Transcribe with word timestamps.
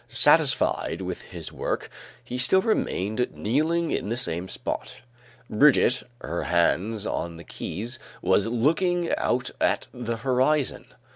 Satisfied 0.09 0.99
with 1.03 1.21
his 1.21 1.51
work, 1.51 1.87
he 2.23 2.39
still 2.39 2.63
remained 2.63 3.27
kneeling 3.35 3.91
in 3.91 4.09
the 4.09 4.17
same 4.17 4.47
spot; 4.47 4.97
Brigitte, 5.47 6.01
her 6.21 6.45
hands 6.45 7.05
on 7.05 7.37
the 7.37 7.43
keys, 7.43 7.99
was 8.19 8.47
looking 8.47 9.13
out 9.17 9.51
at 9.61 9.89
the 9.93 10.17
horizon. 10.17 10.87